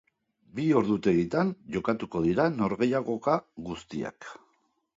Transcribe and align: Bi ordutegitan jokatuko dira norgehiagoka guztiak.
Bi 0.59 0.63
ordutegitan 0.77 1.51
jokatuko 1.75 2.23
dira 2.29 2.47
norgehiagoka 2.57 3.39
guztiak. 3.69 4.35